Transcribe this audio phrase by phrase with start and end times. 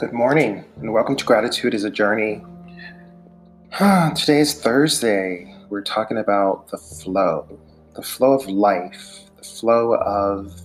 [0.00, 2.42] Good morning, and welcome to Gratitude is a Journey.
[3.78, 5.54] Ah, today is Thursday.
[5.68, 7.46] We're talking about the flow,
[7.94, 10.58] the flow of life, the flow of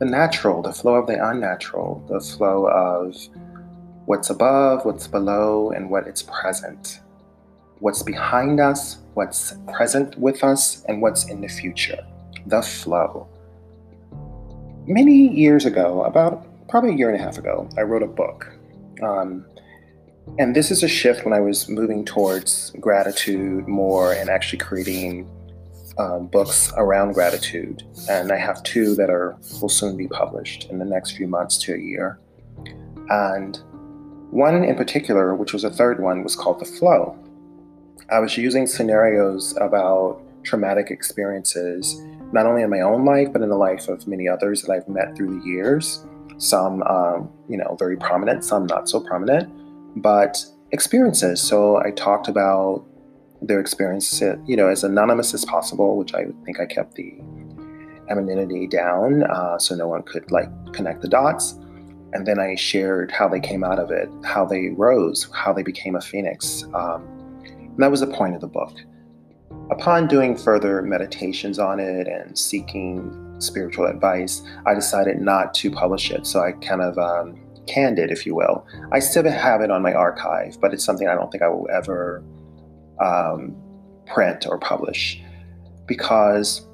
[0.00, 3.16] the natural, the flow of the unnatural, the flow of
[4.06, 6.98] what's above, what's below, and what is present.
[7.78, 12.04] What's behind us, what's present with us, and what's in the future.
[12.46, 13.28] The flow.
[14.84, 18.50] Many years ago, about probably a year and a half ago, I wrote a book.
[19.02, 19.44] Um,
[20.38, 25.28] and this is a shift when I was moving towards gratitude more and actually creating
[25.98, 27.84] uh, books around gratitude.
[28.08, 31.58] And I have two that are will soon be published in the next few months
[31.58, 32.18] to a year.
[33.10, 33.58] And
[34.30, 37.16] one in particular, which was a third one, was called The Flow.
[38.10, 42.00] I was using scenarios about traumatic experiences,
[42.32, 44.88] not only in my own life, but in the life of many others that I've
[44.88, 46.04] met through the years.
[46.38, 49.50] Some, um, you know, very prominent, some not so prominent,
[49.96, 51.40] but experiences.
[51.40, 52.84] So I talked about
[53.40, 57.14] their experience, you know, as anonymous as possible, which I think I kept the
[58.10, 61.52] anonymity down uh, so no one could like connect the dots.
[62.12, 65.62] And then I shared how they came out of it, how they rose, how they
[65.62, 66.64] became a phoenix.
[66.74, 67.02] Um,
[67.44, 68.76] and that was the point of the book.
[69.70, 76.10] Upon doing further meditations on it and seeking spiritual advice, I decided not to publish
[76.10, 76.26] it.
[76.26, 78.66] So I kind of um, canned it, if you will.
[78.92, 81.68] I still have it on my archive, but it's something I don't think I will
[81.72, 82.22] ever
[83.00, 83.56] um,
[84.06, 85.20] print or publish
[85.86, 86.66] because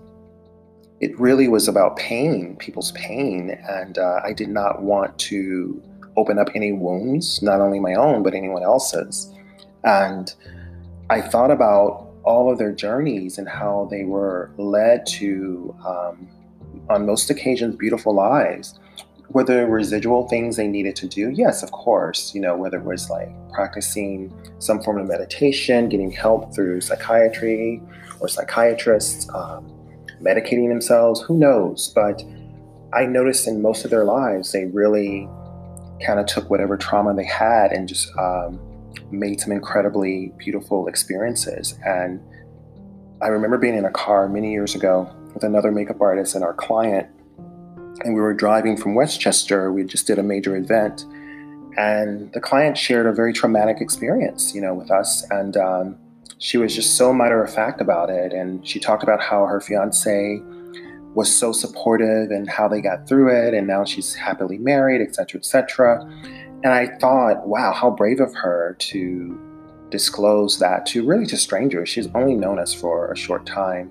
[1.00, 3.58] it really was about pain, people's pain.
[3.68, 5.82] And uh, I did not want to
[6.16, 9.32] open up any wounds, not only my own, but anyone else's.
[9.84, 10.32] And
[11.08, 16.28] I thought about all of their journeys and how they were led to, um,
[16.90, 18.78] on most occasions, beautiful lives.
[19.30, 21.30] Were there residual things they needed to do?
[21.30, 22.34] Yes, of course.
[22.34, 27.80] You know, whether it was like practicing some form of meditation, getting help through psychiatry
[28.18, 29.72] or psychiatrists, um,
[30.20, 31.92] medicating themselves, who knows?
[31.94, 32.22] But
[32.92, 35.28] I noticed in most of their lives, they really
[36.04, 38.58] kind of took whatever trauma they had and just um,
[39.12, 41.78] made some incredibly beautiful experiences.
[41.86, 42.20] And
[43.22, 46.54] I remember being in a car many years ago with another makeup artist and our
[46.54, 47.08] client,
[48.04, 49.72] and we were driving from Westchester.
[49.72, 51.04] We just did a major event,
[51.76, 55.24] and the client shared a very traumatic experience, you know, with us.
[55.30, 55.96] And um,
[56.38, 58.32] she was just so matter of fact about it.
[58.32, 60.40] And she talked about how her fiance
[61.14, 63.52] was so supportive and how they got through it.
[63.52, 66.00] And now she's happily married, et cetera, et cetera.
[66.62, 69.38] And I thought, wow, how brave of her to
[69.90, 71.88] disclose that to really to strangers.
[71.88, 73.90] She's only known us for a short time.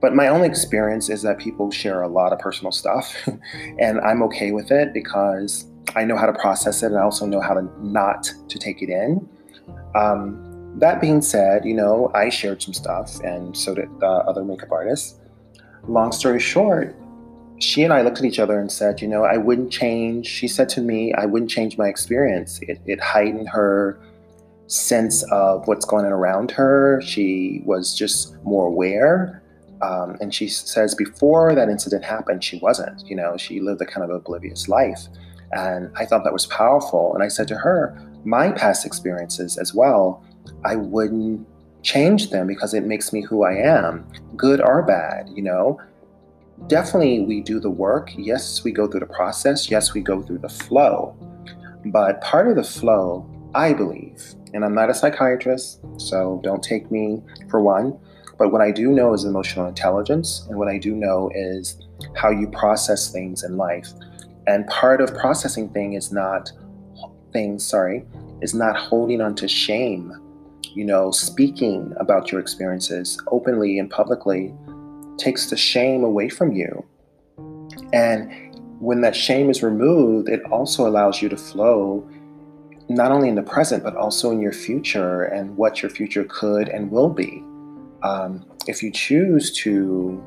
[0.00, 3.14] But my only experience is that people share a lot of personal stuff,
[3.78, 5.66] and I'm okay with it because
[5.96, 8.82] I know how to process it and I also know how to not to take
[8.82, 9.28] it in.
[9.94, 10.44] Um,
[10.78, 14.70] that being said, you know, I shared some stuff, and so did uh, other makeup
[14.70, 15.18] artists.
[15.88, 16.94] Long story short,
[17.58, 20.26] she and I looked at each other and said, you know, I wouldn't change.
[20.26, 22.60] She said to me, I wouldn't change my experience.
[22.62, 23.98] It, it heightened her
[24.68, 27.00] sense of what's going on around her.
[27.02, 29.42] She was just more aware.
[29.82, 33.06] Um, and she says before that incident happened, she wasn't.
[33.06, 35.06] You know, she lived a kind of oblivious life.
[35.52, 37.14] And I thought that was powerful.
[37.14, 40.22] And I said to her, my past experiences as well,
[40.64, 41.46] I wouldn't
[41.82, 44.06] change them because it makes me who I am,
[44.36, 45.80] good or bad, you know
[46.66, 48.10] definitely we do the work.
[48.16, 49.70] Yes, we go through the process.
[49.70, 51.16] Yes, we go through the flow.
[51.86, 56.90] But part of the flow, I believe, and I'm not a psychiatrist, so don't take
[56.90, 57.98] me for one,
[58.38, 61.84] but what I do know is emotional intelligence, and what I do know is
[62.14, 63.88] how you process things in life.
[64.46, 66.50] And part of processing thing is not
[67.32, 68.06] things, sorry,
[68.40, 70.12] is not holding on to shame.
[70.62, 74.54] You know, speaking about your experiences openly and publicly
[75.16, 76.84] takes the shame away from you.
[77.92, 78.30] And
[78.78, 82.08] when that shame is removed, it also allows you to flow
[82.88, 86.68] not only in the present, but also in your future and what your future could
[86.68, 87.42] and will be.
[88.02, 90.22] Um, if you choose to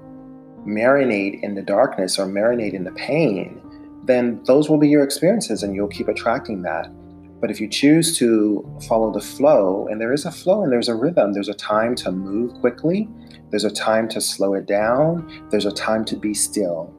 [0.65, 3.61] marinate in the darkness or marinate in the pain,
[4.03, 6.91] then those will be your experiences and you'll keep attracting that.
[7.39, 10.89] But if you choose to follow the flow, and there is a flow and there's
[10.89, 13.09] a rhythm, there's a time to move quickly
[13.51, 16.93] there's a time to slow it down, there's a time to be still.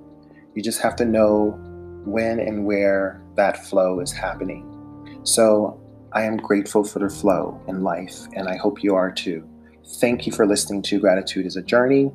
[0.55, 1.59] You just have to know
[2.05, 4.69] when and where that flow is happening.
[5.25, 5.81] So
[6.13, 9.49] I am grateful for the flow in life, and I hope you are too.
[9.85, 12.11] Thank you for listening to Gratitude is a Journey.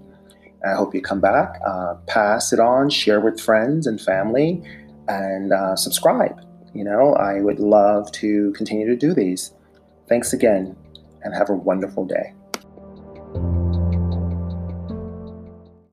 [0.66, 4.62] I hope you come back, uh, pass it on, share with friends and family,
[5.08, 6.42] and uh, subscribe.
[6.74, 9.54] you know, I would love to continue to do these.
[10.08, 10.76] Thanks again,
[11.24, 12.34] and have a wonderful day.